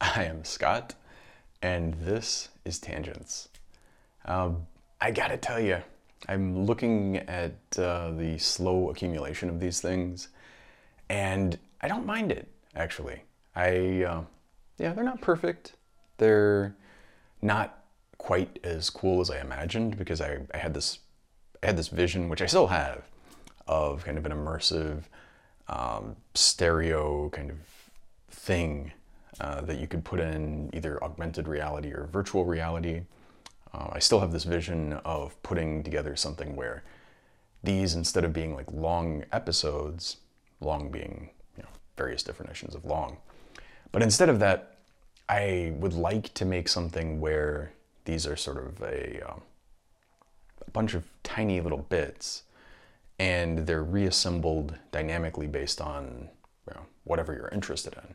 [0.00, 0.94] I am Scott,
[1.60, 3.50] and this is Tangents.
[4.24, 4.66] Um,
[4.98, 5.78] I gotta tell you,
[6.26, 10.28] I'm looking at uh, the slow accumulation of these things,
[11.10, 13.24] and I don't mind it, actually.
[13.54, 14.22] I, uh,
[14.78, 15.74] yeah, they're not perfect.
[16.16, 16.74] They're
[17.42, 17.84] not
[18.16, 20.98] quite as cool as I imagined because I, I had this
[21.62, 23.02] I had this vision, which I still have,
[23.66, 25.02] of kind of an immersive
[25.68, 27.58] um, stereo kind of
[28.30, 28.92] thing
[29.38, 33.02] uh, that you could put in either augmented reality or virtual reality.
[33.72, 36.82] Uh, I still have this vision of putting together something where
[37.62, 40.16] these, instead of being like long episodes,
[40.60, 43.18] long being you know, various definitions of long,
[43.92, 44.78] but instead of that,
[45.28, 47.72] I would like to make something where
[48.04, 49.42] these are sort of a, um,
[50.66, 52.42] a bunch of tiny little bits
[53.20, 56.28] and they're reassembled dynamically based on
[56.66, 58.14] you know, whatever you're interested in.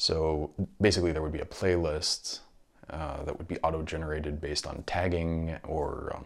[0.00, 0.50] So
[0.80, 2.38] basically, there would be a playlist
[2.88, 6.24] uh, that would be auto-generated based on tagging or um,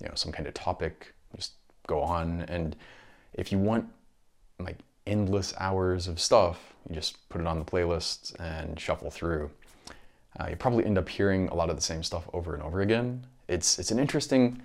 [0.00, 1.12] you know some kind of topic.
[1.34, 1.54] Just
[1.88, 2.76] go on, and
[3.34, 3.84] if you want
[4.60, 9.50] like endless hours of stuff, you just put it on the playlist and shuffle through.
[10.38, 12.80] Uh, you probably end up hearing a lot of the same stuff over and over
[12.80, 13.26] again.
[13.48, 14.62] It's it's an interesting,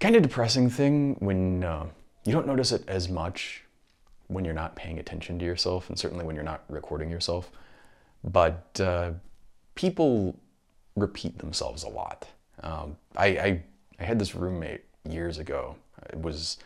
[0.00, 1.86] kind of depressing thing when uh,
[2.24, 3.64] you don't notice it as much
[4.32, 7.50] when you're not paying attention to yourself, and certainly when you're not recording yourself.
[8.24, 9.12] But uh,
[9.74, 10.38] people
[10.96, 12.28] repeat themselves a lot.
[12.62, 13.62] Um, I, I
[13.98, 15.76] I had this roommate years ago.
[16.10, 16.58] It was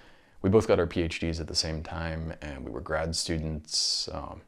[0.42, 4.09] we both got our PhDs at the same time, and we were grad students.
[4.12, 4.42] Um,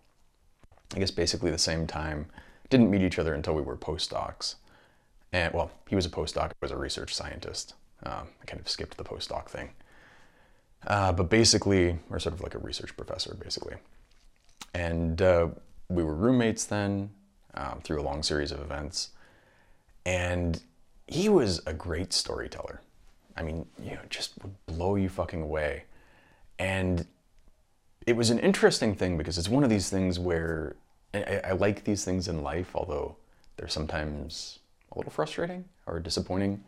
[0.94, 2.26] I guess basically the same time.
[2.70, 4.56] Didn't meet each other until we were postdocs.
[5.32, 6.50] And well, he was a postdoc.
[6.50, 7.74] I was a research scientist.
[8.04, 9.70] Um, I kind of skipped the postdoc thing.
[10.86, 13.76] Uh, but basically, we're sort of like a research professor, basically.
[14.74, 15.48] And uh,
[15.88, 17.10] we were roommates then
[17.54, 19.10] um, through a long series of events.
[20.06, 20.62] And
[21.06, 22.80] he was a great storyteller.
[23.36, 25.84] I mean, you know, just would blow you fucking away.
[26.58, 27.06] And
[28.06, 30.76] it was an interesting thing because it's one of these things where
[31.14, 33.16] I, I like these things in life, although
[33.56, 34.58] they're sometimes
[34.92, 36.64] a little frustrating or disappointing.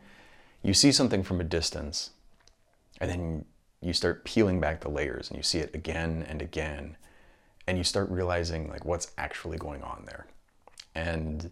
[0.63, 2.11] You see something from a distance,
[2.99, 3.45] and then
[3.81, 6.97] you start peeling back the layers and you see it again and again,
[7.67, 10.27] and you start realizing like what's actually going on there.
[10.93, 11.51] And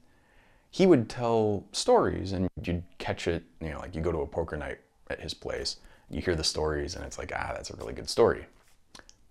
[0.72, 4.28] he would tell stories, and you'd catch it, you know, like you go to a
[4.28, 4.80] poker night
[5.10, 5.78] at his place.
[6.12, 8.46] You hear the stories, and it's like, ah, that's a really good story.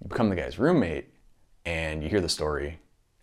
[0.03, 1.09] You become the guy's roommate,
[1.65, 2.81] and you hear the story,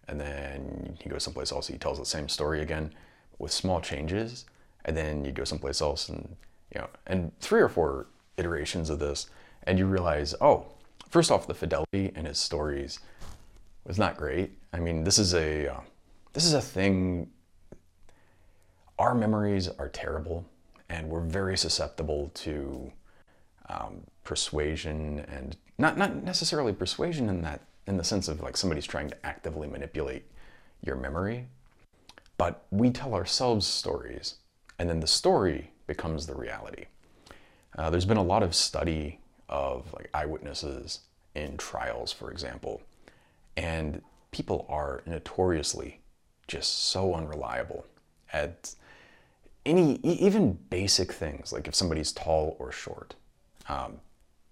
[0.07, 1.67] and then he goes someplace else.
[1.67, 2.93] He tells the same story again
[3.39, 4.45] with small changes,
[4.85, 6.35] and then you go someplace else, and
[6.73, 8.07] you know, and three or four
[8.37, 9.27] iterations of this,
[9.65, 10.65] and you realize, oh,
[11.09, 12.99] first off, the fidelity in his stories
[13.85, 14.51] was not great.
[14.73, 15.79] I mean, this is a uh,
[16.33, 17.29] this is a thing.
[18.97, 20.45] Our memories are terrible
[20.89, 22.91] and we're very susceptible to
[23.69, 28.85] um, persuasion and not not necessarily persuasion in that in the sense of like somebody's
[28.85, 30.23] trying to actively manipulate
[30.83, 31.47] your memory,
[32.37, 34.35] but we tell ourselves stories,
[34.79, 36.85] and then the story becomes the reality.
[37.77, 39.19] Uh, there's been a lot of study
[39.49, 40.99] of like eyewitnesses
[41.35, 42.81] in trials, for example,
[43.57, 44.01] and
[44.31, 46.01] people are notoriously
[46.47, 47.85] just so unreliable
[48.33, 48.75] at
[49.65, 53.15] any even basic things like if somebody's tall or short.
[53.67, 53.99] Um,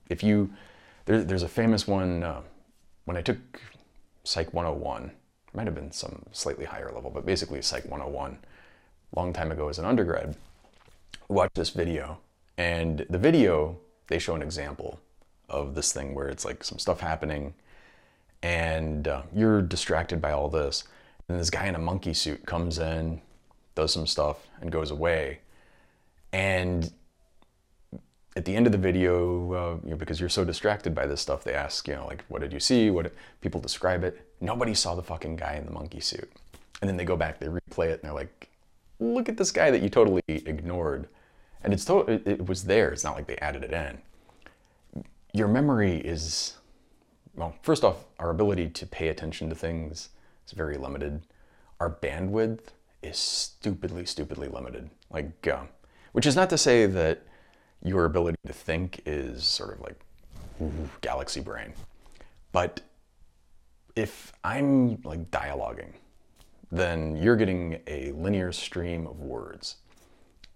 [0.10, 0.52] if you
[1.06, 2.42] there, there's a famous one uh,
[3.06, 3.38] when I took
[4.24, 5.06] Psych 101.
[5.06, 5.12] It
[5.54, 8.38] might have been some slightly higher level, but basically Psych 101,
[9.16, 10.36] long time ago as an undergrad.
[11.28, 12.20] Watched this video,
[12.58, 13.78] and the video
[14.08, 15.00] they show an example
[15.50, 17.54] of this thing where it's like some stuff happening,
[18.42, 20.84] and uh, you're distracted by all this,
[21.28, 23.22] and this guy in a monkey suit comes in,
[23.76, 25.40] does some stuff, and goes away.
[26.32, 26.92] And
[28.36, 31.22] at the end of the video, uh, you know, because you're so distracted by this
[31.22, 32.90] stuff, they ask, you know, like, what did you see?
[32.90, 34.28] What people describe it?
[34.42, 36.32] Nobody saw the fucking guy in the monkey suit.
[36.82, 38.50] And then they go back, they replay it, and they're like,
[39.00, 41.08] look at this guy that you totally ignored.
[41.64, 42.92] And it's to- it was there.
[42.92, 45.04] It's not like they added it in.
[45.34, 46.58] Your memory is,
[47.36, 50.10] well, first off, our ability to pay attention to things
[50.46, 51.22] is very limited.
[51.80, 52.68] Our bandwidth
[53.02, 54.90] is stupidly, stupidly limited.
[55.10, 55.64] Like, uh,
[56.12, 57.24] which is not to say that
[57.84, 60.00] your ability to think is sort of like
[60.62, 61.74] ooh, galaxy brain,
[62.52, 62.82] but
[63.96, 65.94] if I'm like dialoguing,
[66.72, 69.76] then you're getting a linear stream of words,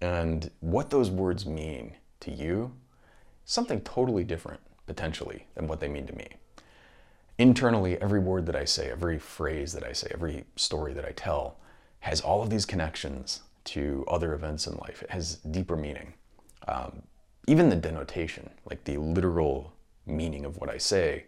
[0.01, 2.71] and what those words mean to you,
[3.45, 6.27] something totally different potentially than what they mean to me.
[7.37, 11.11] internally, every word that I say, every phrase that I say, every story that I
[11.11, 11.57] tell
[11.99, 15.01] has all of these connections to other events in life.
[15.03, 16.13] It has deeper meaning.
[16.67, 17.03] Um,
[17.47, 19.73] even the denotation, like the literal
[20.05, 21.25] meaning of what I say,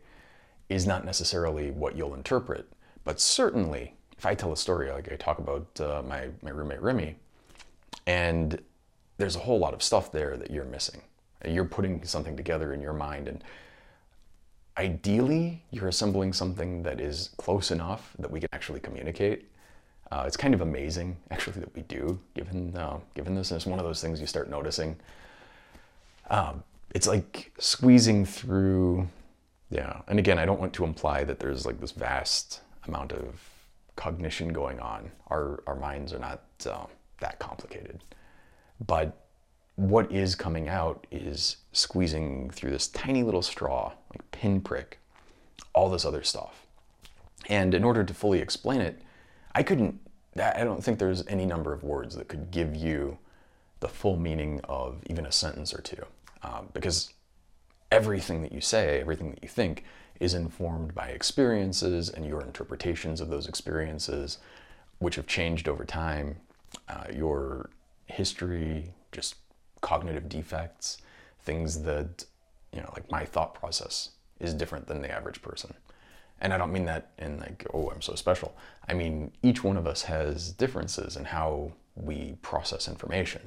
[0.70, 2.68] is not necessarily what you'll interpret.
[3.04, 6.82] But certainly, if I tell a story, like I talk about uh, my, my roommate
[6.82, 7.16] Remy,
[8.08, 8.62] and
[9.18, 11.02] there's a whole lot of stuff there that you're missing.
[11.46, 13.44] You're putting something together in your mind, and
[14.78, 19.50] ideally, you're assembling something that is close enough that we can actually communicate.
[20.12, 23.52] Uh, it's kind of amazing, actually, that we do, given uh, given this.
[23.52, 24.96] And it's one of those things you start noticing.
[26.30, 26.64] Um,
[26.96, 29.08] it's like squeezing through,
[29.70, 30.02] yeah.
[30.08, 33.40] And again, I don't want to imply that there's like this vast amount of
[33.96, 35.12] cognition going on.
[35.28, 36.86] Our our minds are not uh,
[37.20, 38.04] that complicated,
[38.86, 39.26] but
[39.76, 45.00] what is coming out is squeezing through this tiny little straw, like pinprick,
[45.74, 46.66] all this other stuff.
[47.48, 49.02] And in order to fully explain it,
[49.56, 50.00] I couldn't,
[50.38, 53.18] I don't think there's any number of words that could give you
[53.80, 56.04] the full meaning of even a sentence or two.
[56.44, 57.14] Um, because
[57.92, 59.84] everything that you say, everything that you think,
[60.20, 64.38] is informed by experiences and your interpretations of those experiences,
[65.00, 66.36] which have changed over time.
[66.90, 67.70] Uh, your
[68.08, 69.36] history, just
[69.82, 70.98] cognitive defects,
[71.42, 72.26] things that,
[72.74, 75.74] you know, like my thought process is different than the average person.
[76.42, 78.56] And I don't mean that in like, oh, I'm so special.
[78.88, 83.42] I mean, each one of us has differences in how we process information.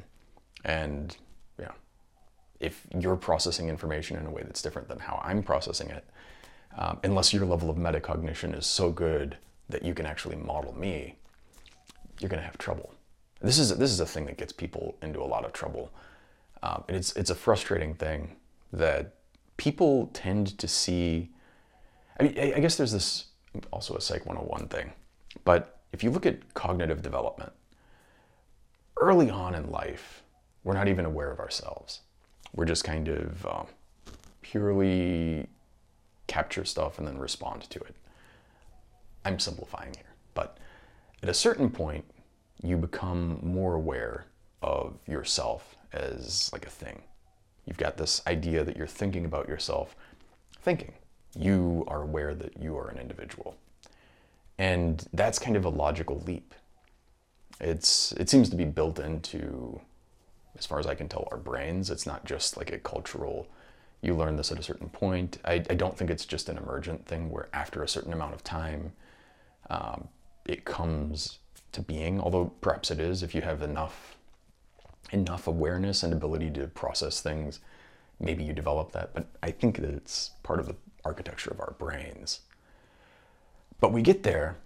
[0.65, 1.17] And,
[1.59, 1.75] you know,
[2.61, 6.05] if you're processing information in a way that's different than how I'm processing it,
[6.79, 9.37] um, unless your level of metacognition is so good
[9.69, 11.17] that you can actually model me,
[12.21, 12.95] you're going to have trouble.
[13.43, 15.93] This is, this is a thing that gets people into a lot of trouble
[16.63, 18.37] um, and it's, it's a frustrating thing
[18.73, 19.15] that
[19.57, 21.31] people tend to see.
[22.19, 23.27] I mean, I guess there's this
[23.73, 24.93] also a Psych 101 thing,
[25.45, 27.53] but if you look at cognitive development,
[29.01, 30.23] early on in life,
[30.65, 32.01] we're not even aware of ourselves.
[32.55, 33.67] We're just kind of um,
[34.43, 35.49] purely
[36.29, 37.97] capture stuff and then respond to it.
[39.25, 40.59] I'm simplifying here, but
[41.23, 42.05] at a certain point,
[42.63, 44.27] you become more aware
[44.63, 47.03] of yourself as like a thing.
[47.67, 49.95] You've got this idea that you're thinking about yourself
[50.61, 50.95] thinking.
[51.37, 53.57] You are aware that you are an individual.
[54.59, 56.55] And that's kind of a logical leap.
[57.61, 59.81] It's it seems to be built into
[60.59, 61.91] as far as I can tell our brains.
[61.91, 63.49] It's not just like a cultural
[64.03, 65.39] you learn this at a certain point.
[65.45, 68.43] I, I don't think it's just an emergent thing where after a certain amount of
[68.43, 68.93] time
[69.71, 70.09] um,
[70.45, 71.39] it comes
[71.73, 74.17] to being, although perhaps it is if you have enough
[75.11, 77.61] enough awareness and ability to process things,
[78.19, 79.13] maybe you develop that.
[79.15, 82.41] But I think that it's part of the architecture of our brains.
[83.81, 84.57] But we get there,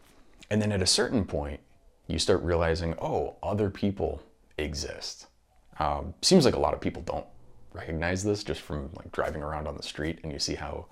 [0.51, 1.61] and then at a certain point,
[2.07, 4.23] you start realizing, oh, other people
[4.59, 5.27] exist.
[5.79, 7.27] Um, seems like a lot of people don't
[7.73, 10.87] recognize this just from like driving around on the street, and you see how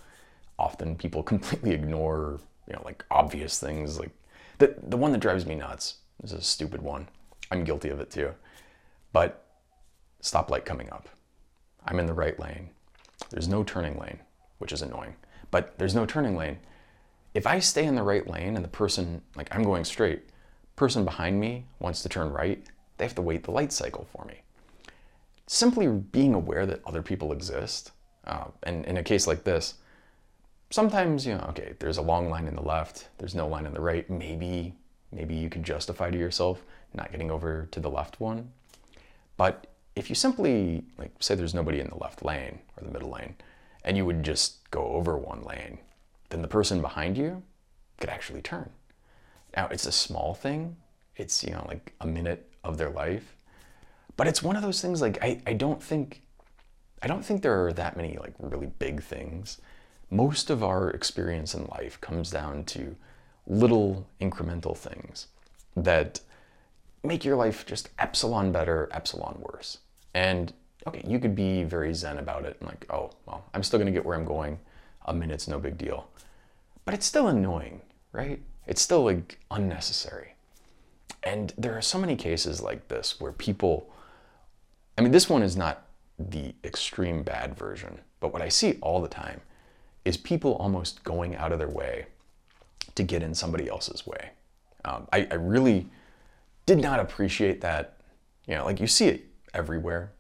[0.59, 3.99] often people completely ignore, you know, like obvious things.
[3.99, 4.11] Like
[4.59, 7.09] the the one that drives me nuts is a stupid one.
[7.51, 8.33] I'm guilty of it too.
[9.13, 9.47] But
[10.23, 11.09] stoplight coming up.
[11.85, 12.71] I'm in the right lane.
[13.31, 14.21] There's no turning lane,
[14.59, 15.15] which is annoying,
[15.51, 16.59] but there's no turning lane.
[17.35, 20.23] If I stay in the right lane and the person, like I'm going straight,
[20.77, 22.65] person behind me wants to turn right,
[22.97, 24.43] they have to wait the light cycle for me.
[25.47, 27.93] Simply being aware that other people exist,
[28.27, 29.75] uh, and in a case like this,
[30.71, 33.75] sometimes, you know, okay, there's a long line in the left, there's no line in
[33.75, 34.75] the right, maybe,
[35.15, 38.51] maybe you can justify to yourself not getting over to the left one.
[39.37, 39.67] But
[39.97, 43.35] if you simply, like, say there's nobody in the left lane or the middle lane,
[43.85, 45.79] and you would just go over one lane,
[46.31, 47.43] then the person behind you
[48.01, 48.71] could actually turn.
[49.57, 50.77] Now, it's a small thing.
[51.17, 53.37] It's, you know, like a minute of their life.
[54.17, 56.23] But it's one of those things, like, I, I don't think,
[57.03, 59.61] I don't think there are that many, like, really big things.
[60.11, 62.97] Most of our experience in life comes down to
[63.47, 65.27] little incremental things
[65.77, 66.21] that
[67.03, 69.79] make your life just epsilon better, epsilon worse.
[70.15, 70.53] And
[70.87, 73.91] okay, you could be very zen about it and like, oh, well, I'm still gonna
[73.91, 74.59] get where I'm going.
[75.07, 76.09] A minute's no big deal.
[76.85, 77.83] But it's still annoying,
[78.13, 78.41] right?
[78.67, 80.35] It's still like unnecessary.
[81.23, 83.91] And there are so many cases like this where people,
[84.97, 85.87] I mean, this one is not
[86.19, 89.41] the extreme bad version, but what I see all the time
[90.05, 92.07] is people almost going out of their way
[92.95, 94.31] to get in somebody else's way.
[94.85, 95.89] Um, I, I really
[96.67, 97.99] did not appreciate that.
[98.47, 100.13] You know, like you see it everywhere.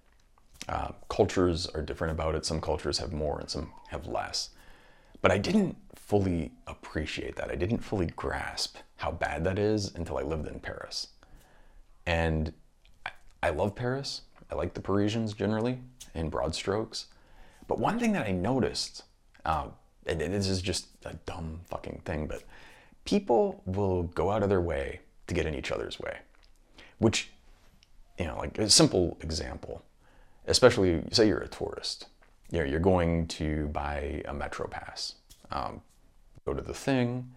[0.68, 2.46] Uh, cultures are different about it.
[2.46, 4.50] Some cultures have more and some have less.
[5.20, 7.50] But I didn't fully appreciate that.
[7.50, 11.08] I didn't fully grasp how bad that is until I lived in Paris.
[12.06, 12.52] And
[13.06, 13.10] I,
[13.42, 14.22] I love Paris.
[14.50, 15.80] I like the Parisians generally
[16.14, 17.06] in broad strokes.
[17.66, 19.04] But one thing that I noticed,
[19.44, 19.72] and
[20.04, 22.42] this is just a dumb fucking thing, but
[23.04, 26.18] people will go out of their way to get in each other's way.
[26.98, 27.30] Which,
[28.18, 29.82] you know, like a simple example,
[30.46, 32.06] especially say you're a tourist,
[32.50, 35.14] you know, you're going to buy a metro pass,
[35.50, 35.80] um,
[36.44, 37.30] go to the thing,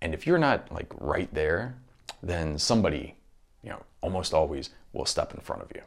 [0.00, 1.76] and if you're not like right there,
[2.22, 3.16] then somebody,
[3.62, 5.82] you know, almost always will step in front of you.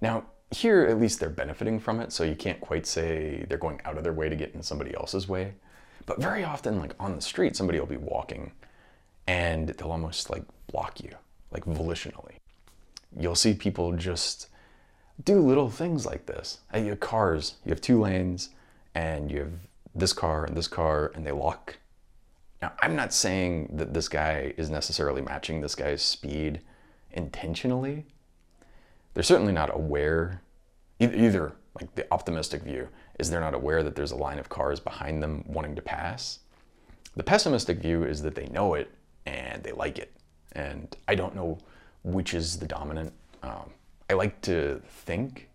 [0.00, 3.80] Now, here at least they're benefiting from it, so you can't quite say they're going
[3.84, 5.54] out of their way to get in somebody else's way.
[6.06, 8.52] But very often, like on the street, somebody will be walking
[9.26, 11.10] and they'll almost like block you,
[11.50, 12.34] like volitionally.
[13.18, 14.48] You'll see people just
[15.24, 16.58] do little things like this.
[16.74, 18.50] You have cars, you have two lanes,
[18.94, 19.52] and you have
[19.94, 21.78] this car and this car, and they lock.
[22.60, 26.60] Now, I'm not saying that this guy is necessarily matching this guy's speed
[27.12, 28.06] intentionally.
[29.14, 30.42] They're certainly not aware,
[31.00, 34.80] either, like the optimistic view is they're not aware that there's a line of cars
[34.80, 36.40] behind them wanting to pass.
[37.16, 38.90] The pessimistic view is that they know it
[39.26, 40.12] and they like it.
[40.52, 41.58] And I don't know
[42.02, 43.12] which is the dominant.
[43.42, 43.70] Um,
[44.10, 45.48] I like to think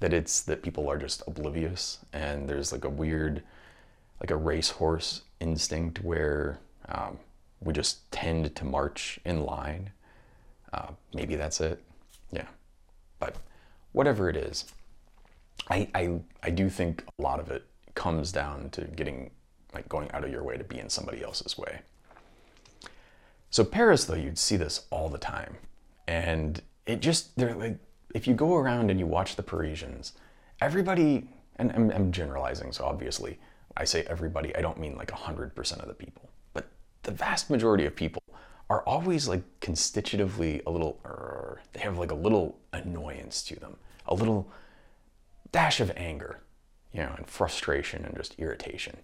[0.00, 3.42] that it's that people are just oblivious and there's like a weird,
[4.20, 7.18] like a racehorse instinct where um,
[7.60, 9.90] we just tend to march in line.
[10.72, 11.82] Uh, maybe that's it.
[12.32, 12.46] Yeah.
[13.18, 13.36] But
[13.92, 14.64] whatever it is,
[15.70, 19.30] I, I, I do think a lot of it comes down to getting,
[19.74, 21.80] like going out of your way to be in somebody else's way.
[23.50, 25.56] So Paris, though, you'd see this all the time.
[26.08, 27.78] And it just, they're like,
[28.14, 30.12] if you go around and you watch the Parisians,
[30.60, 33.38] everybody, and I'm, I'm generalizing, so obviously
[33.76, 36.68] I say everybody, I don't mean like 100% of the people, but
[37.02, 38.22] the vast majority of people
[38.70, 40.98] are always like constitutively a little,
[41.72, 43.76] they have like a little annoyance to them,
[44.06, 44.50] a little
[45.52, 46.40] dash of anger,
[46.92, 48.96] you know, and frustration and just irritation.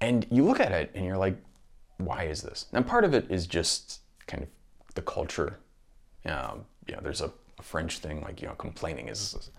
[0.00, 1.36] And you look at it and you're like,
[1.98, 2.66] why is this?
[2.72, 4.48] Now, part of it is just kind of
[4.94, 5.58] the culture.
[6.26, 9.50] Um, you know, there's a, a, French thing like, you know, complaining is,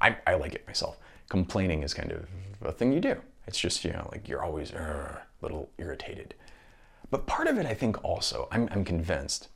[0.00, 0.98] I, I like it myself.
[1.28, 2.26] Complaining is kind of
[2.62, 3.16] a thing you do.
[3.46, 6.34] It's just, you know, like you're always a little irritated.
[7.10, 9.48] But part of it, I think also, I'm, I'm convinced,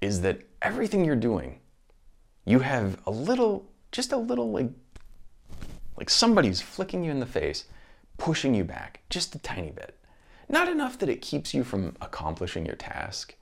[0.00, 1.60] is that everything you're doing,
[2.44, 4.70] you have a little, just a little like
[5.96, 7.64] like somebody's flicking you in the face,
[8.18, 9.96] pushing you back just a tiny bit.
[10.48, 13.34] Not enough that it keeps you from accomplishing your task,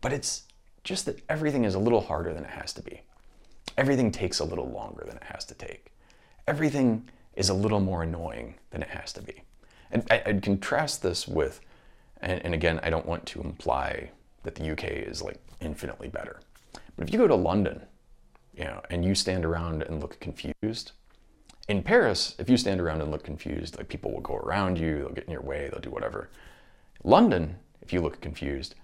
[0.00, 0.42] but it's
[0.82, 3.00] just that everything is a little harder than it has to be.
[3.78, 5.92] Everything takes a little longer than it has to take.
[6.46, 9.42] Everything is a little more annoying than it has to be.
[9.90, 11.60] And I, would contrast this with,
[12.20, 14.10] and, and again, I don't want to imply
[14.42, 16.40] that the UK is like infinitely better.
[16.96, 17.82] But if you go to London,
[18.56, 20.92] you know, and you stand around and look confused,
[21.68, 24.98] in Paris, if you stand around and look confused, like people will go around you,
[24.98, 26.28] they'll get in your way, they'll do whatever.
[27.02, 28.74] London, if you look confused,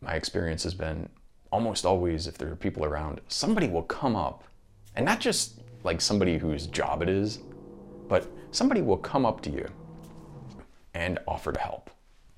[0.00, 1.08] my experience has been
[1.50, 4.44] almost always if there are people around, somebody will come up,
[4.96, 7.40] and not just like somebody whose job it is,
[8.08, 9.68] but somebody will come up to you
[10.94, 11.90] and offer to help,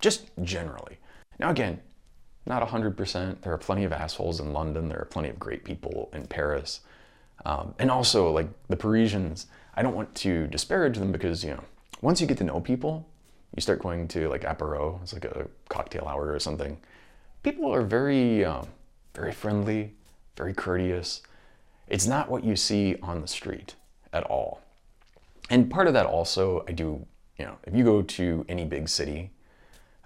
[0.04, 0.98] just generally.
[1.38, 1.80] Now, again,
[2.44, 3.40] not 100%.
[3.40, 6.80] There are plenty of assholes in London, there are plenty of great people in Paris.
[7.46, 11.64] Um, and also, like the Parisians, I don't want to disparage them because, you know,
[12.02, 13.08] once you get to know people,
[13.56, 16.76] you start going to like apéro, it's like a cocktail hour or something.
[17.42, 18.68] People are very, um,
[19.14, 19.94] very friendly,
[20.36, 21.22] very courteous.
[21.88, 23.74] It's not what you see on the street
[24.12, 24.60] at all.
[25.48, 27.06] And part of that also, I do,
[27.38, 29.30] you know, if you go to any big city,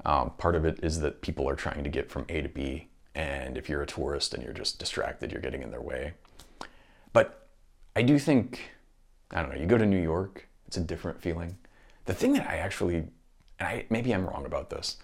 [0.04, 2.88] um, part of it is that people are trying to get from A to B.
[3.14, 6.12] And if you're a tourist and you're just distracted, you're getting in their way.
[7.12, 7.48] But
[7.96, 8.70] I do think,
[9.32, 11.56] I don't know, you go to New York, it's a different feeling.
[12.04, 12.96] The thing that I actually,
[13.58, 14.98] and I, maybe I'm wrong about this,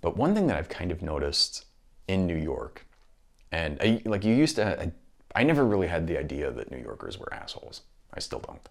[0.00, 1.64] but one thing that I've kind of noticed
[2.06, 2.86] in New York,
[3.50, 4.92] and I, like you used to, I,
[5.34, 7.82] I, never really had the idea that New Yorkers were assholes.
[8.14, 8.68] I still don't.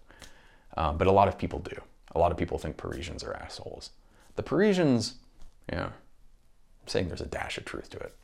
[0.76, 1.80] Uh, but a lot of people do.
[2.14, 3.90] A lot of people think Parisians are assholes.
[4.36, 5.14] The Parisians,
[5.70, 8.14] yeah, I'm saying there's a dash of truth to it.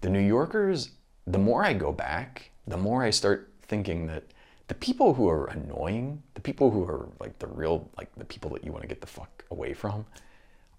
[0.00, 0.90] The New Yorkers,
[1.26, 4.24] the more I go back, the more I start thinking that
[4.68, 8.50] the people who are annoying, the people who are like the real, like the people
[8.50, 10.06] that you want to get the fuck away from,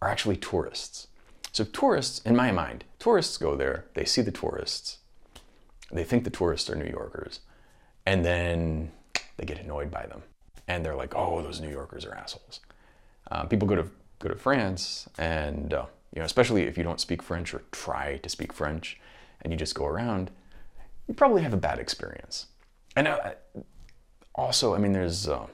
[0.02, 1.08] are actually tourists.
[1.52, 5.00] So, tourists, in my mind, tourists go there, they see the tourists,
[5.92, 7.40] they think the tourists are New Yorkers,
[8.06, 8.92] and then
[9.38, 10.24] they get annoyed by them.
[10.68, 12.60] And they're like, oh, those New Yorkers are assholes.
[13.32, 13.88] Uh, people go to
[14.20, 15.86] go to France, and uh,
[16.18, 19.00] you know, especially if you don't speak French or try to speak French,
[19.44, 20.32] and you just go around,
[21.08, 22.48] you probably have a bad experience.
[22.96, 23.34] And uh,
[24.34, 25.46] also, I mean, there's, uh,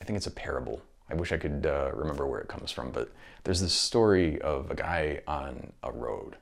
[0.00, 0.80] I think it's a parable.
[1.10, 3.10] I wish I could uh, remember where it comes from, but
[3.42, 6.36] there's this story of a guy on a road,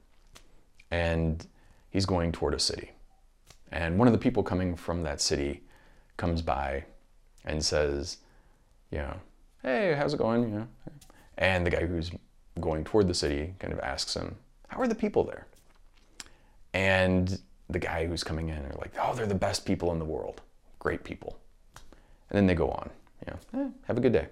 [0.91, 1.47] and
[1.89, 2.91] he's going toward a city.
[3.73, 5.63] And one of the people coming from that city
[6.19, 6.85] comes by
[7.47, 8.19] and says,
[8.91, 9.17] you know,
[9.63, 10.43] hey, how's it going?
[10.43, 10.69] You know,
[11.39, 12.11] and the guy who's
[12.59, 14.37] going toward the city kind of asks him,
[14.69, 15.47] how are the people there?
[16.73, 17.39] And
[17.69, 20.41] the guy who's coming in are like, oh, they're the best people in the world,
[20.79, 21.39] great people.
[22.31, 22.91] And then they go on,
[23.27, 24.29] you know, eh, have a good day.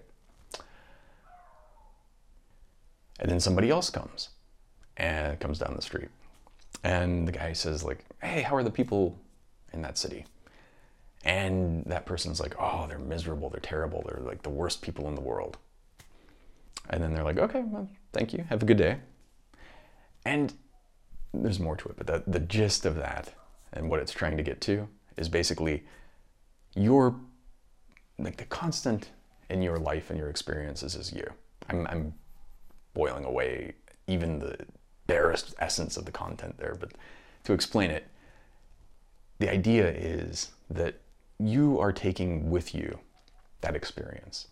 [3.21, 4.31] And then somebody else comes
[4.97, 6.09] and comes down the street.
[6.85, 9.19] And the guy says, like, hey, how are the people
[9.73, 10.25] in that city?
[11.25, 15.17] And that person's like, oh, they're miserable, they're terrible, they're like the worst people in
[15.17, 15.59] the world.
[16.91, 18.99] And then they're like, okay, well, thank you, have a good day.
[20.25, 20.53] And
[21.35, 23.35] there's more to it, but the, the gist of that
[23.73, 25.85] and what it's trying to get to is basically
[26.75, 27.15] your,
[28.19, 29.11] like the constant
[29.51, 31.31] in your life and your experiences is you.
[31.69, 32.15] I'm, I'm
[32.95, 33.75] boiling away
[34.07, 34.57] even the
[35.07, 36.93] barest essence of the content there, but
[37.45, 38.09] to explain it,
[39.39, 41.01] the idea is that
[41.39, 42.99] you are taking with you
[43.61, 44.49] that experience.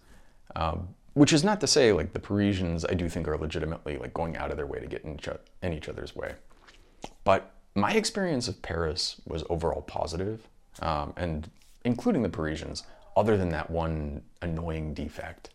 [0.54, 4.12] Um, which is not to say like the Parisians, I do think are legitimately like
[4.12, 5.26] going out of their way to get in each,
[5.62, 6.34] in each other's way.
[7.24, 10.46] But my experience of Paris was overall positive,
[10.80, 11.50] um, and
[11.86, 12.82] including the Parisians,
[13.16, 15.48] other than that one annoying defect.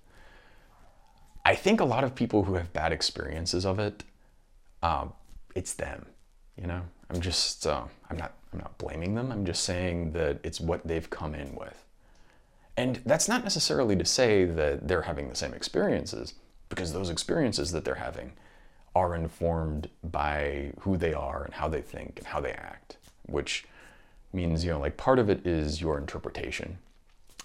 [1.45, 4.03] I think a lot of people who have bad experiences of it,
[4.81, 5.13] um,
[5.53, 6.07] it's them.
[6.57, 9.31] You know, I'm just, uh, I'm not, I'm not blaming them.
[9.31, 11.85] I'm just saying that it's what they've come in with.
[12.77, 16.33] And that's not necessarily to say that they're having the same experiences,
[16.69, 18.33] because those experiences that they're having
[18.95, 23.65] are informed by who they are and how they think and how they act, which
[24.33, 26.77] means, you know, like part of it is your interpretation,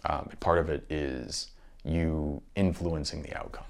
[0.04, 1.50] um, part of it is
[1.84, 3.64] you influencing the outcome.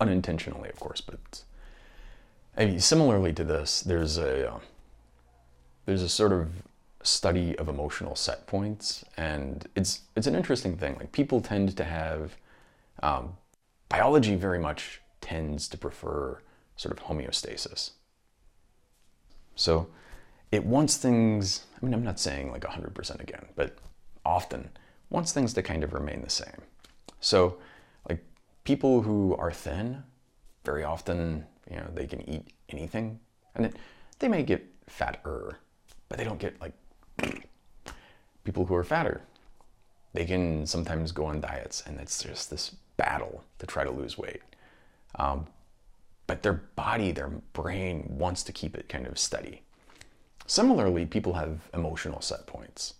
[0.00, 1.42] Unintentionally, of course, but
[2.56, 4.58] I mean, similarly to this, there's a uh,
[5.86, 6.48] there's a sort of
[7.02, 10.96] study of emotional set points, and it's it's an interesting thing.
[10.96, 12.36] Like people tend to have
[13.02, 13.36] um,
[13.88, 16.40] biology very much tends to prefer
[16.76, 17.90] sort of homeostasis.
[19.54, 19.88] So
[20.50, 21.66] it wants things.
[21.76, 23.76] I mean, I'm not saying like 100% again, but
[24.24, 24.70] often
[25.10, 26.62] wants things to kind of remain the same.
[27.20, 27.58] So
[28.08, 28.24] like
[28.64, 30.02] people who are thin,
[30.64, 33.20] very often, you know, they can eat anything,
[33.54, 33.76] and it,
[34.18, 35.58] they may get fatter,
[36.08, 36.74] but they don't get like
[38.44, 39.20] people who are fatter.
[40.14, 44.16] They can sometimes go on diets, and it's just this battle to try to lose
[44.16, 44.42] weight.
[45.16, 45.46] Um,
[46.26, 49.62] but their body, their brain wants to keep it kind of steady.
[50.46, 52.94] Similarly, people have emotional set points.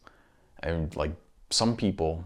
[0.62, 1.12] And like
[1.50, 2.24] some people,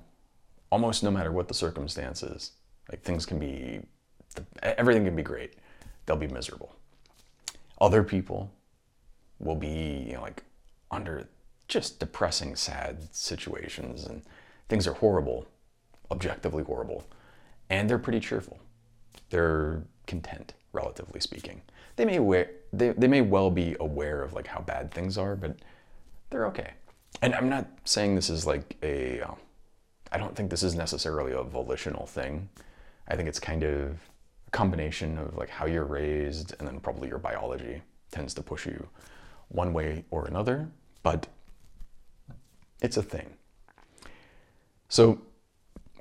[0.71, 2.53] almost no matter what the circumstances,
[2.91, 3.81] like things can be,
[4.63, 5.55] everything can be great.
[6.07, 6.75] They'll be miserable.
[7.81, 8.51] Other people
[9.39, 10.43] will be, you know, like
[10.91, 11.29] under
[11.69, 14.23] just depressing, sad situations and
[14.69, 15.47] things are horrible,
[16.11, 17.05] objectively horrible,
[17.71, 18.59] and they're pretty cheerful.
[19.31, 21.63] They're content, relatively speaking.
[21.97, 25.57] They may they, they may well be aware of like how bad things are, but
[26.31, 26.73] they're okay.
[27.21, 29.21] And I'm not saying this is like a.
[29.21, 29.35] Uh,
[30.11, 32.49] I don't think this is necessarily a volitional thing.
[33.09, 33.99] I think it's kind of
[34.47, 38.67] a combination of like how you're raised and then probably your biology tends to push
[38.67, 38.89] you
[39.49, 40.69] one way or another.
[41.03, 41.27] But
[42.83, 43.31] it's a thing.
[44.89, 45.19] So,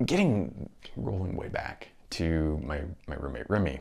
[0.06, 3.80] getting rolling way back to my, my roommate Remy,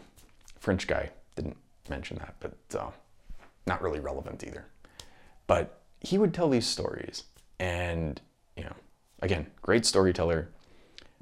[0.61, 1.57] French guy, didn't
[1.89, 2.91] mention that, but uh,
[3.67, 4.67] not really relevant either.
[5.49, 7.25] But he would tell these stories,
[7.59, 8.21] and
[8.57, 8.77] you know,
[9.21, 10.49] again, great storyteller.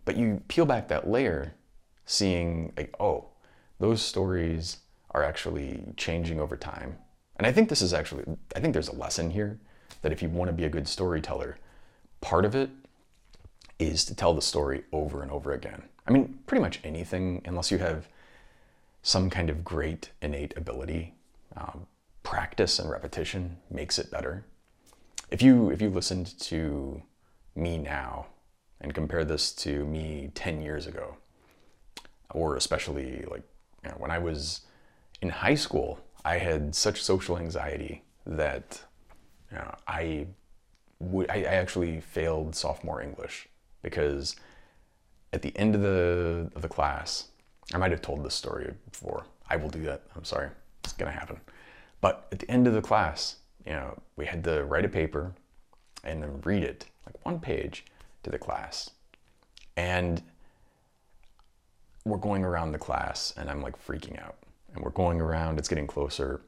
[0.05, 1.55] But you peel back that layer,
[2.05, 3.29] seeing like, oh,
[3.79, 4.79] those stories
[5.13, 6.99] are actually changing over time.
[7.37, 8.25] And I think this is actually,
[8.57, 9.61] I think there's a lesson here
[10.03, 11.59] that if you want to be a good storyteller,
[12.21, 12.71] part of it
[13.79, 15.83] is to tell the story over and over again.
[16.07, 18.09] I mean, pretty much anything, unless you have
[19.03, 21.15] some kind of great innate ability,
[21.57, 21.87] um,
[22.23, 24.45] practice and repetition makes it better.
[25.31, 27.03] If you if you listened to
[27.55, 28.27] me now
[28.81, 31.17] and compare this to me 10 years ago,
[32.31, 33.43] or especially like
[33.85, 34.63] you know, when I was
[35.21, 38.83] in high school, I had such social anxiety that
[39.51, 40.27] you know, I
[41.01, 43.49] I, actually failed sophomore English
[43.83, 44.37] because
[45.33, 47.29] at the end of the of the class,
[47.73, 49.27] I might have told this story before.
[49.49, 50.03] I will do that.
[50.17, 50.51] I'm sorry.
[50.85, 51.41] It's going to happen.
[52.01, 55.33] But at the end of the class, you know, we had to write a paper
[56.05, 57.85] and then read it, like one page,
[58.23, 58.91] to the class.
[59.77, 60.23] And
[62.05, 64.37] we're going around the class and I'm like freaking out.
[64.75, 66.41] And we're going around, it's getting closer,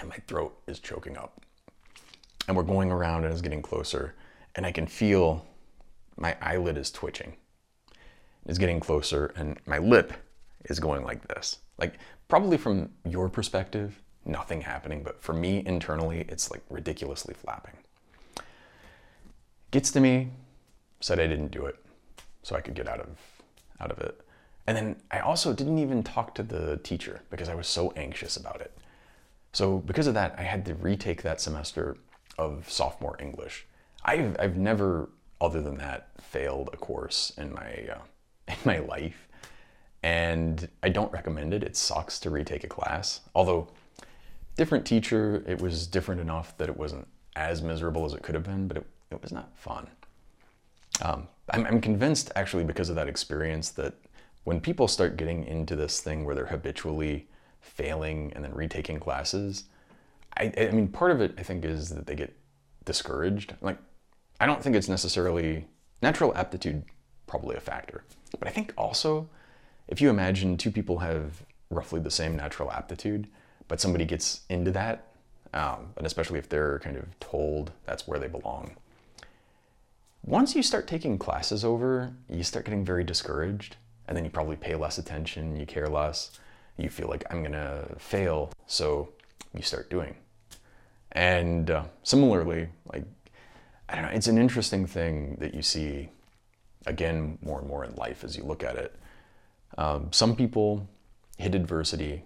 [0.00, 1.40] and my throat is choking up.
[2.48, 4.14] And we're going around and it's getting closer,
[4.54, 5.46] and I can feel
[6.16, 7.36] my eyelid is twitching.
[8.46, 10.14] It's getting closer, and my lip
[10.64, 11.58] is going like this.
[11.76, 17.76] Like, probably from your perspective, nothing happening, but for me internally, it's like ridiculously flapping.
[19.70, 20.30] Gets to me,
[21.00, 21.76] said I didn't do it,
[22.42, 23.08] so I could get out of
[23.80, 24.20] out of it.
[24.66, 28.36] And then I also didn't even talk to the teacher because I was so anxious
[28.36, 28.76] about it.
[29.52, 31.96] So because of that, I had to retake that semester
[32.38, 33.66] of sophomore English.
[34.04, 38.00] I've, I've never, other than that, failed a course in my, uh,
[38.48, 39.28] in my life.
[40.02, 41.64] And I don't recommend it.
[41.64, 43.20] It sucks to retake a class.
[43.34, 43.68] Although,
[44.56, 48.44] different teacher, it was different enough that it wasn't as miserable as it could have
[48.44, 49.88] been, but it, it was not fun.
[51.02, 53.94] Um, I'm, I'm convinced, actually, because of that experience, that
[54.44, 57.28] when people start getting into this thing where they're habitually
[57.60, 59.64] failing and then retaking classes,
[60.38, 62.36] I, I mean, part of it I think is that they get
[62.84, 63.54] discouraged.
[63.60, 63.78] Like,
[64.40, 65.66] I don't think it's necessarily
[66.00, 66.84] natural aptitude,
[67.26, 68.04] probably a factor,
[68.38, 69.28] but I think also
[69.88, 73.26] if you imagine two people have roughly the same natural aptitude,
[73.66, 75.08] but somebody gets into that,
[75.54, 78.76] um, and especially if they're kind of told that's where they belong.
[80.24, 84.56] Once you start taking classes over, you start getting very discouraged and then you probably
[84.56, 86.38] pay less attention, you care less,
[86.76, 89.10] you feel like I'm gonna fail, so
[89.54, 90.16] you start doing.
[91.12, 93.04] And uh, similarly, like,
[93.88, 96.10] I don't know, it's an interesting thing that you see
[96.86, 98.94] again more and more in life as you look at it.
[99.76, 100.88] Um, some people
[101.36, 102.24] hit adversity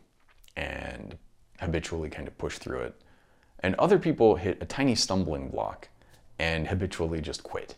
[0.57, 1.17] and
[1.61, 3.01] habitually kind of push through it,
[3.61, 5.89] and other people hit a tiny stumbling block
[6.39, 7.77] and habitually just quit.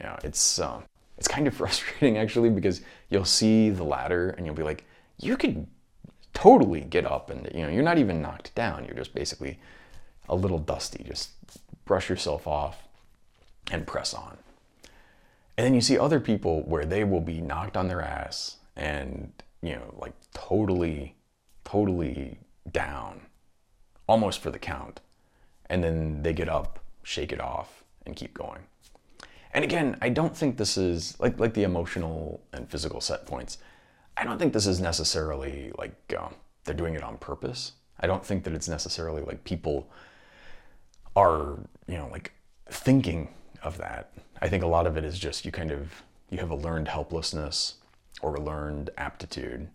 [0.00, 0.84] You know, it's um,
[1.18, 4.84] it's kind of frustrating actually because you'll see the latter and you'll be like,
[5.18, 5.66] you could
[6.32, 8.84] totally get up and you know you're not even knocked down.
[8.84, 9.58] You're just basically
[10.28, 11.04] a little dusty.
[11.04, 11.30] Just
[11.84, 12.82] brush yourself off
[13.70, 14.38] and press on.
[15.56, 19.32] And then you see other people where they will be knocked on their ass and
[19.62, 21.14] you know like totally,
[21.64, 22.38] totally
[22.70, 23.20] down,
[24.08, 25.00] almost for the count,
[25.66, 28.60] and then they get up, shake it off, and keep going.
[29.52, 33.58] And again, I don't think this is like like the emotional and physical set points.
[34.16, 36.34] I don't think this is necessarily like um,
[36.64, 37.72] they're doing it on purpose.
[38.00, 39.88] I don't think that it's necessarily like people
[41.16, 42.32] are you know like
[42.70, 43.28] thinking
[43.62, 44.12] of that.
[44.40, 46.88] I think a lot of it is just you kind of you have a learned
[46.88, 47.74] helplessness
[48.22, 49.68] or a learned aptitude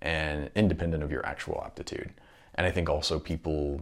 [0.00, 2.12] and independent of your actual aptitude.
[2.54, 3.80] And I think also people,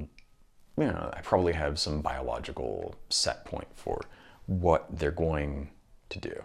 [0.79, 4.01] you know, I probably have some biological set point for
[4.47, 5.71] what they're going
[6.11, 6.43] to do.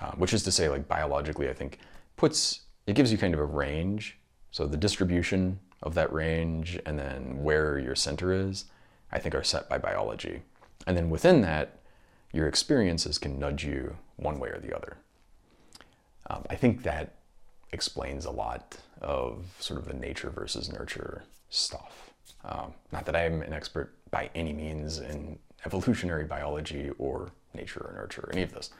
[0.00, 1.78] Uh, which is to say, like biologically, I think
[2.16, 4.18] puts it gives you kind of a range.
[4.50, 8.66] So the distribution of that range and then where your center is,
[9.12, 10.42] I think are set by biology.
[10.86, 11.78] And then within that,
[12.32, 14.98] your experiences can nudge you one way or the other.
[16.28, 17.14] Um, I think that
[17.72, 22.10] explains a lot of sort of the nature versus nurture stuff.
[22.44, 27.94] Um, not that I'm an expert by any means in evolutionary biology or nature or
[27.94, 28.70] nurture or any of this.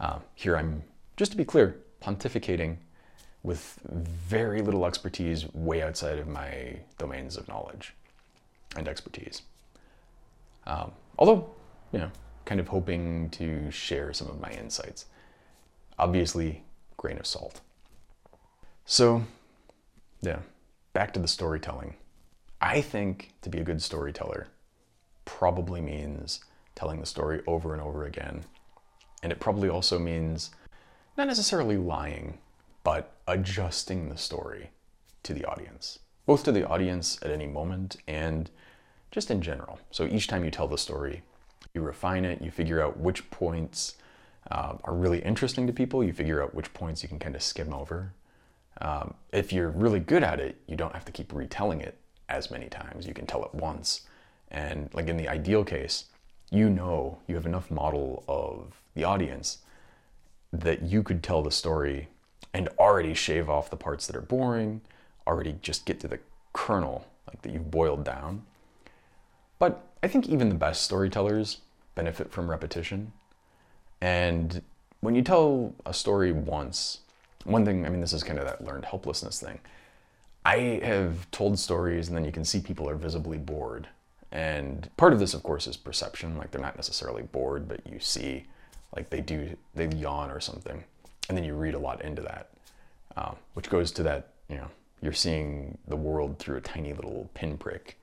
[0.00, 0.82] Uh, here I'm,
[1.16, 2.76] just to be clear, pontificating
[3.42, 7.94] with very little expertise way outside of my domains of knowledge
[8.76, 9.42] and expertise.
[10.66, 11.50] Um, although,
[11.92, 12.10] you know,
[12.44, 15.06] kind of hoping to share some of my insights.
[15.98, 16.64] Obviously,
[16.96, 17.60] grain of salt.
[18.84, 19.24] So,
[20.20, 20.40] yeah,
[20.92, 21.94] back to the storytelling.
[22.60, 24.48] I think to be a good storyteller,
[25.24, 26.40] probably means
[26.74, 28.44] telling the story over and over again.
[29.22, 30.50] And it probably also means
[31.16, 32.38] not necessarily lying,
[32.82, 34.70] but adjusting the story
[35.22, 38.50] to the audience, both to the audience at any moment and
[39.14, 39.78] just in general.
[39.90, 41.22] So each time you tell the story,
[41.72, 43.94] you refine it, you figure out which points
[44.50, 47.42] uh, are really interesting to people, you figure out which points you can kind of
[47.42, 48.12] skim over.
[48.80, 51.96] Um, if you're really good at it, you don't have to keep retelling it
[52.28, 53.06] as many times.
[53.06, 54.02] You can tell it once
[54.50, 56.04] and like in the ideal case,
[56.50, 59.58] you know you have enough model of the audience
[60.52, 62.08] that you could tell the story
[62.52, 64.80] and already shave off the parts that are boring,
[65.26, 66.20] already just get to the
[66.52, 68.44] kernel, like that you've boiled down.
[69.58, 71.58] But I think even the best storytellers
[71.94, 73.12] benefit from repetition.
[74.00, 74.62] And
[75.00, 77.00] when you tell a story once
[77.44, 79.60] one thing, I mean, this is kind of that learned helplessness thing.
[80.44, 83.88] I have told stories and then you can see people are visibly bored.
[84.32, 86.36] And part of this, of course, is perception.
[86.36, 88.46] Like they're not necessarily bored, but you see,
[88.96, 90.84] like they do, they yawn or something.
[91.28, 92.50] And then you read a lot into that,
[93.16, 94.68] um, which goes to that, you know,
[95.00, 97.98] you're seeing the world through a tiny little pinprick.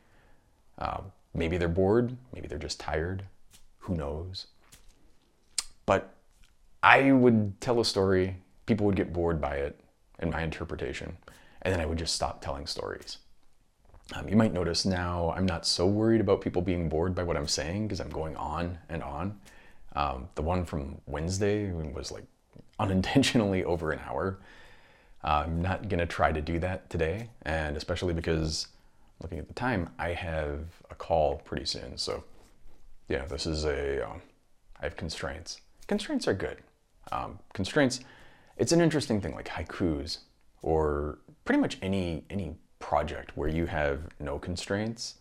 [0.77, 1.01] Uh,
[1.33, 3.23] maybe they're bored, maybe they're just tired,
[3.79, 4.47] who knows.
[5.85, 6.13] But
[6.83, 9.79] I would tell a story, people would get bored by it
[10.19, 11.17] and my interpretation,
[11.61, 13.17] and then I would just stop telling stories.
[14.13, 17.37] Um, you might notice now I'm not so worried about people being bored by what
[17.37, 19.39] I'm saying because I'm going on and on.
[19.95, 22.25] Um, the one from Wednesday was like
[22.79, 24.39] unintentionally over an hour.
[25.23, 28.67] Uh, I'm not going to try to do that today, and especially because
[29.21, 30.65] looking at the time, I have
[31.01, 31.97] call pretty soon.
[31.97, 32.23] So,
[33.09, 34.07] yeah, this is a.
[34.07, 34.21] Um,
[34.79, 35.61] I have constraints.
[35.87, 36.57] Constraints are good.
[37.11, 38.01] Um, constraints,
[38.57, 40.19] it's an interesting thing like haikus
[40.61, 45.15] or pretty much any any project where you have no constraints.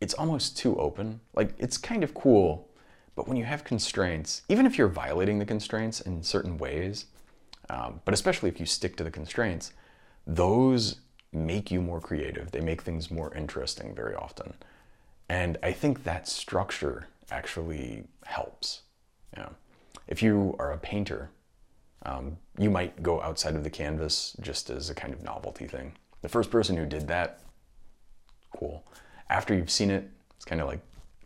[0.00, 1.20] It's almost too open.
[1.34, 2.68] Like it's kind of cool,
[3.14, 7.06] but when you have constraints, even if you're violating the constraints in certain ways,
[7.68, 9.72] um, but especially if you stick to the constraints,
[10.26, 11.00] those
[11.32, 12.50] make you more creative.
[12.50, 14.54] They make things more interesting very often.
[15.30, 18.82] And I think that structure actually helps.
[19.36, 19.52] Know,
[20.08, 21.30] if you are a painter,
[22.04, 25.92] um, you might go outside of the canvas just as a kind of novelty thing.
[26.22, 27.38] The first person who did that,
[28.56, 28.84] cool.
[29.28, 30.80] After you've seen it, it's kind of like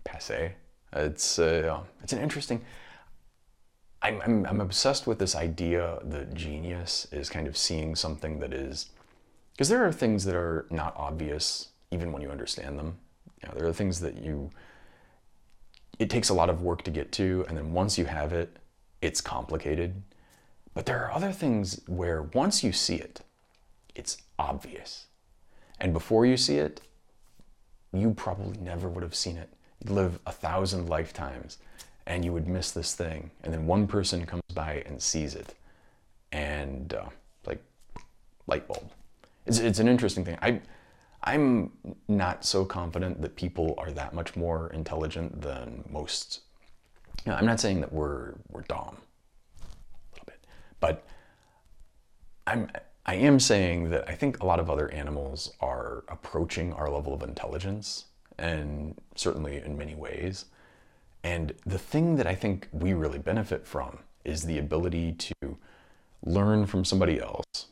[0.04, 0.52] passe.
[0.92, 2.60] It's uh, it's an interesting.
[4.02, 8.52] I'm, I'm I'm obsessed with this idea that genius is kind of seeing something that
[8.52, 8.90] is,
[9.52, 12.98] because there are things that are not obvious even when you understand them.
[13.44, 14.50] You know, there are things that you.
[15.98, 18.56] It takes a lot of work to get to, and then once you have it,
[19.02, 20.02] it's complicated.
[20.72, 23.20] But there are other things where once you see it,
[23.94, 25.06] it's obvious.
[25.78, 26.80] And before you see it,
[27.92, 29.50] you probably never would have seen it.
[29.80, 31.58] You'd live a thousand lifetimes
[32.06, 33.30] and you would miss this thing.
[33.42, 35.54] And then one person comes by and sees it.
[36.32, 37.06] And uh,
[37.46, 37.62] like,
[38.46, 38.90] light bulb.
[39.46, 40.38] It's, it's an interesting thing.
[40.42, 40.60] I,
[41.24, 41.72] I'm
[42.06, 46.40] not so confident that people are that much more intelligent than most.
[47.24, 48.98] You know, I'm not saying that we're, we're dumb,
[49.58, 50.44] a little bit,
[50.80, 51.06] but
[52.46, 52.70] I'm,
[53.06, 57.14] I am saying that I think a lot of other animals are approaching our level
[57.14, 58.04] of intelligence,
[58.38, 60.44] and certainly in many ways.
[61.22, 65.56] And the thing that I think we really benefit from is the ability to
[66.22, 67.66] learn from somebody else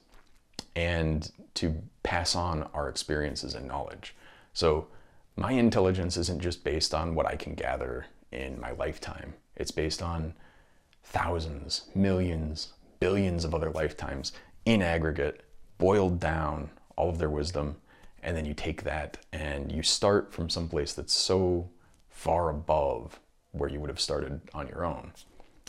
[0.74, 4.14] and to pass on our experiences and knowledge.
[4.52, 4.88] So,
[5.34, 10.02] my intelligence isn't just based on what I can gather in my lifetime, it's based
[10.02, 10.34] on
[11.04, 14.32] thousands, millions, billions of other lifetimes
[14.64, 15.42] in aggregate,
[15.78, 17.76] boiled down all of their wisdom,
[18.22, 21.68] and then you take that and you start from some place that's so
[22.08, 23.18] far above
[23.50, 25.12] where you would have started on your own.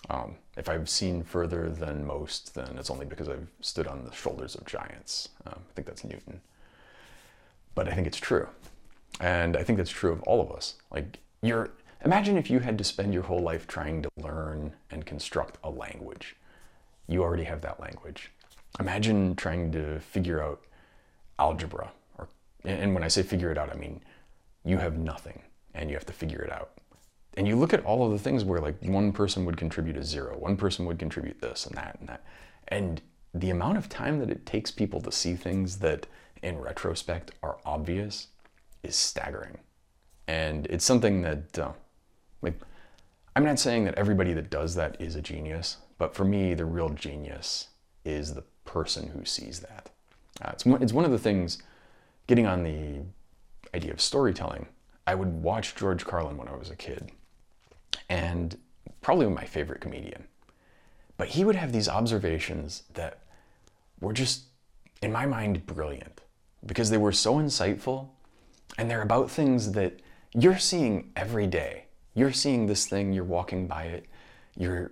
[0.10, 4.12] Um, if I've seen further than most, then it's only because I've stood on the
[4.12, 5.30] shoulders of giants.
[5.46, 6.42] Um, I think that's Newton.
[7.76, 8.48] But I think it's true.
[9.20, 10.76] And I think that's true of all of us.
[10.92, 11.70] Like, you're,
[12.04, 15.70] imagine if you had to spend your whole life trying to learn and construct a
[15.70, 16.36] language.
[17.08, 18.32] You already have that language.
[18.80, 20.62] Imagine trying to figure out
[21.40, 22.28] algebra, or
[22.64, 24.02] and when I say figure it out, I mean
[24.64, 25.42] you have nothing
[25.74, 26.72] and you have to figure it out.
[27.36, 30.04] And you look at all of the things where like one person would contribute a
[30.04, 32.24] zero, one person would contribute this and that and that.
[32.68, 33.02] And
[33.34, 36.06] the amount of time that it takes people to see things that
[36.44, 38.28] in retrospect are obvious
[38.84, 39.58] is staggering.
[40.28, 41.72] And it's something that, uh,
[42.42, 42.60] like,
[43.36, 46.66] I'm not saying that everybody that does that is a genius, but for me, the
[46.66, 47.70] real genius
[48.06, 49.90] is the person who sees that.
[50.42, 51.64] Uh, it's, it's one of the things,
[52.28, 53.02] getting on the
[53.76, 54.68] idea of storytelling,
[55.06, 57.12] I would watch George Carlin when I was a kid,
[58.10, 58.58] and
[59.02, 60.26] probably my favorite comedian.
[61.18, 63.20] But he would have these observations that
[64.00, 64.46] were just,
[65.02, 66.22] in my mind, brilliant
[66.66, 68.10] because they were so insightful
[68.78, 70.00] and they're about things that
[70.34, 71.86] you're seeing every day.
[72.16, 74.06] You're seeing this thing, you're walking by it,
[74.58, 74.92] you're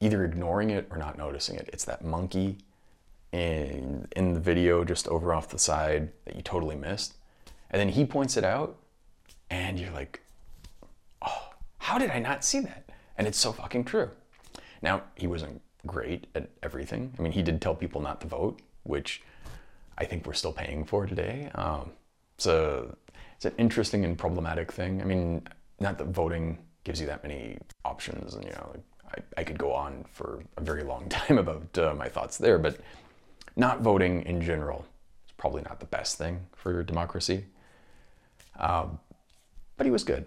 [0.00, 1.68] either ignoring it or not noticing it.
[1.72, 2.58] It's that monkey
[3.32, 7.14] in, in the video just over off the side that you totally missed.
[7.70, 8.76] And then he points it out,
[9.48, 10.22] and you're like,
[11.90, 12.88] how did I not see that?
[13.18, 14.10] And it's so fucking true.
[14.80, 17.12] Now, he wasn't great at everything.
[17.18, 19.22] I mean, he did tell people not to vote, which
[19.98, 21.50] I think we're still paying for today.
[21.56, 21.90] Um,
[22.38, 22.96] so
[23.34, 25.02] it's an interesting and problematic thing.
[25.02, 25.42] I mean,
[25.80, 28.76] not that voting gives you that many options, and you know,
[29.12, 32.58] I, I could go on for a very long time about uh, my thoughts there,
[32.58, 32.78] but
[33.56, 34.86] not voting in general
[35.26, 37.46] is probably not the best thing for democracy.
[38.60, 39.00] Um,
[39.76, 40.24] but he was good.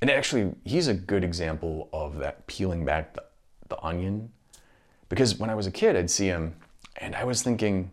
[0.00, 3.24] And actually, he's a good example of that peeling back the,
[3.68, 4.30] the onion.
[5.08, 6.54] Because when I was a kid, I'd see him
[6.96, 7.90] and I was thinking,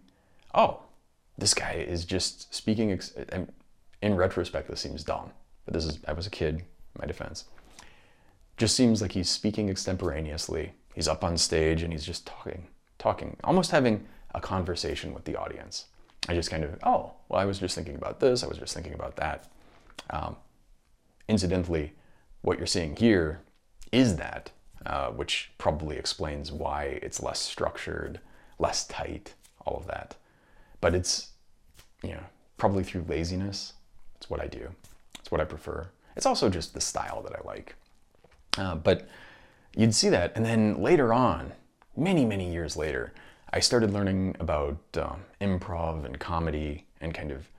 [0.53, 0.81] oh,
[1.37, 2.91] this guy is just speaking.
[2.91, 3.13] Ex-
[4.01, 5.31] in retrospect, this seems dumb.
[5.65, 6.63] But this is, I was a kid,
[6.99, 7.45] my defense.
[8.57, 10.73] Just seems like he's speaking extemporaneously.
[10.93, 12.67] He's up on stage and he's just talking,
[12.99, 15.85] talking, almost having a conversation with the audience.
[16.29, 18.73] I just kind of, oh, well, I was just thinking about this, I was just
[18.73, 19.49] thinking about that.
[20.09, 20.37] Um,
[21.35, 21.91] incidentally,
[22.43, 23.41] what you're seeing here
[23.91, 24.51] is that,
[24.85, 28.21] uh, which probably explains why it's less structured,
[28.57, 29.33] less tight,
[29.65, 30.15] all of that.
[30.79, 31.31] But it's,
[32.01, 32.23] you know,
[32.55, 33.73] probably through laziness.
[34.15, 34.69] It's what I do.
[35.19, 35.89] It's what I prefer.
[36.15, 37.75] It's also just the style that I like.
[38.57, 39.09] Uh, but
[39.75, 40.31] you'd see that.
[40.37, 41.51] And then later on,
[41.97, 43.11] many, many years later,
[43.51, 47.49] I started learning about um, improv and comedy and kind of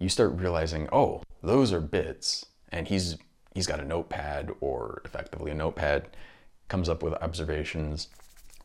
[0.00, 3.16] you start realizing, oh, those are bits, and he's
[3.54, 6.08] he's got a notepad or effectively a notepad,
[6.68, 8.08] comes up with observations,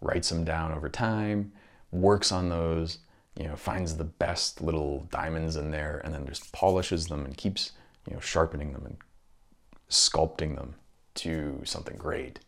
[0.01, 1.51] writes them down over time,
[1.91, 2.99] works on those,
[3.37, 7.37] you know, finds the best little diamonds in there, and then just polishes them and
[7.37, 7.71] keeps
[8.07, 8.97] you know sharpening them and
[9.89, 10.75] sculpting them
[11.15, 12.39] to something great.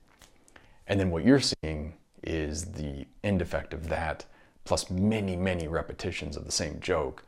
[0.87, 4.25] And then what you're seeing is the end effect of that,
[4.63, 7.23] plus many, many repetitions of the same joke,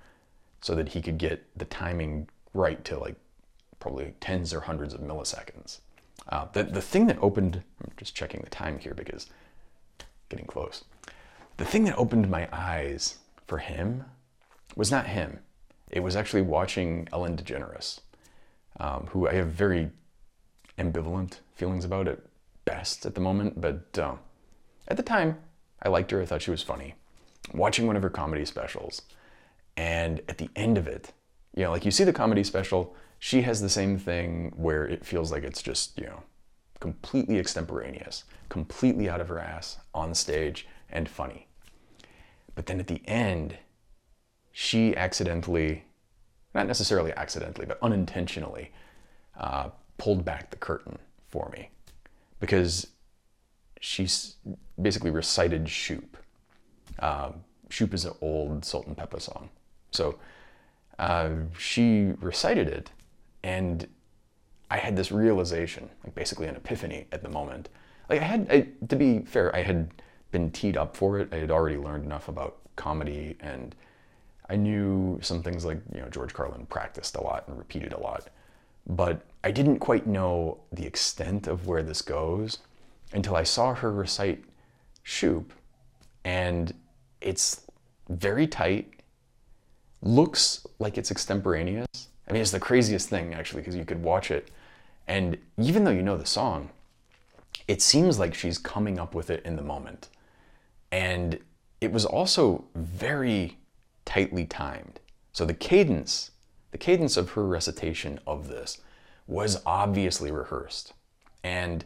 [0.62, 3.16] so that he could get the timing right to like
[3.86, 5.78] probably tens or hundreds of milliseconds.
[6.30, 9.28] Uh, the, the thing that opened, I'm just checking the time here because
[10.28, 10.86] getting close.
[11.58, 14.06] The thing that opened my eyes for him
[14.76, 15.38] was not him.
[15.92, 18.00] It was actually watching Ellen DeGeneres,
[18.80, 19.92] um, who I have very
[20.80, 22.22] ambivalent feelings about at
[22.66, 24.16] best at the moment, but uh,
[24.88, 25.38] at the time,
[25.84, 26.24] I liked her.
[26.24, 26.96] I thought she was funny.
[27.54, 29.04] Watching one of her comedy specials,
[29.78, 31.14] and at the end of it,
[31.56, 35.06] you know, like you see the comedy special, she has the same thing where it
[35.06, 36.24] feels like it's just, you know,
[36.80, 41.48] completely extemporaneous, completely out of her ass on stage and funny.
[42.54, 43.58] But then at the end,
[44.52, 45.84] she accidentally,
[46.54, 48.72] not necessarily accidentally, but unintentionally,
[49.38, 50.98] uh, pulled back the curtain
[51.28, 51.70] for me
[52.40, 52.88] because
[53.82, 54.08] she
[54.82, 56.18] basically recited Shoop.
[57.00, 57.32] Uh,
[57.70, 59.50] Shoop is an old Salt-N-Pepa song.
[59.92, 60.20] So
[60.98, 62.92] uh, she recited it,
[63.46, 63.88] and
[64.72, 67.70] I had this realization, like basically an epiphany at the moment.
[68.10, 69.92] Like I had, I, to be fair, I had
[70.32, 71.30] been teed up for it.
[71.32, 73.76] I had already learned enough about comedy, and
[74.50, 78.00] I knew some things like you know George Carlin practiced a lot and repeated a
[78.00, 78.30] lot,
[78.88, 82.58] but I didn't quite know the extent of where this goes
[83.14, 84.44] until I saw her recite
[85.04, 85.54] Shoop,
[86.24, 86.74] and
[87.22, 87.62] it's
[88.10, 89.04] very tight,
[90.02, 92.08] looks like it's extemporaneous.
[92.28, 94.50] I mean, it's the craziest thing actually because you could watch it,
[95.08, 96.70] and even though you know the song,
[97.68, 100.10] it seems like she's coming up with it in the moment.
[100.92, 101.40] And
[101.82, 103.58] it was also very
[104.06, 105.00] tightly timed.
[105.34, 106.32] So the cadence,
[106.72, 108.80] the cadence of her recitation of this
[109.28, 110.94] was obviously rehearsed.
[111.44, 111.84] And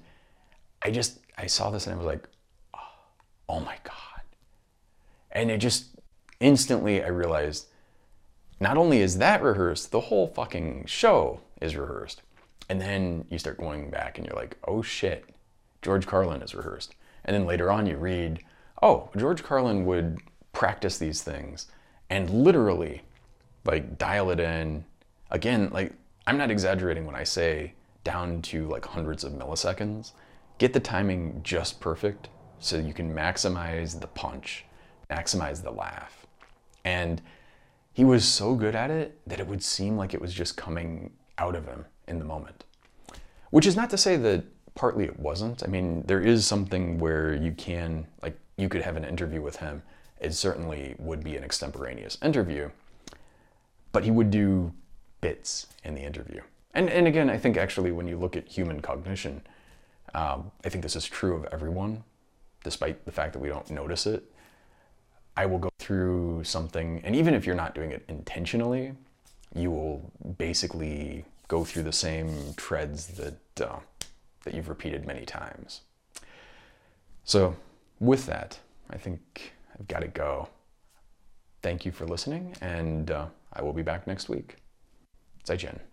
[0.83, 2.27] I just, I saw this and I was like,
[2.73, 2.79] oh,
[3.47, 4.21] oh my God.
[5.31, 5.87] And it just
[6.39, 7.67] instantly I realized
[8.59, 12.21] not only is that rehearsed, the whole fucking show is rehearsed.
[12.67, 15.25] And then you start going back and you're like, oh shit,
[15.81, 16.95] George Carlin is rehearsed.
[17.25, 18.43] And then later on you read,
[18.81, 20.19] oh, George Carlin would
[20.53, 21.67] practice these things
[22.09, 23.01] and literally
[23.65, 24.85] like dial it in.
[25.31, 25.93] Again, like
[26.27, 30.11] I'm not exaggerating when I say down to like hundreds of milliseconds.
[30.57, 34.65] Get the timing just perfect so you can maximize the punch,
[35.09, 36.27] maximize the laugh.
[36.83, 37.21] And
[37.93, 41.11] he was so good at it that it would seem like it was just coming
[41.37, 42.63] out of him in the moment.
[43.49, 44.43] Which is not to say that
[44.75, 45.63] partly it wasn't.
[45.63, 49.57] I mean, there is something where you can, like, you could have an interview with
[49.57, 49.81] him.
[50.19, 52.69] It certainly would be an extemporaneous interview,
[53.91, 54.73] but he would do
[55.21, 56.41] bits in the interview.
[56.73, 59.41] And, and again, I think actually when you look at human cognition,
[60.13, 62.03] um, I think this is true of everyone,
[62.63, 64.23] despite the fact that we don't notice it.
[65.39, 68.91] I will go through something, and even if you're not doing it intentionally,
[69.55, 73.79] you will basically go through the same treads that uh,
[74.43, 75.81] that you've repeated many times.
[77.23, 77.55] So,
[78.01, 78.59] with that,
[78.89, 80.49] I think I've got to go.
[81.61, 84.57] Thank you for listening, and uh, I will be back next week.
[85.43, 85.88] 再见。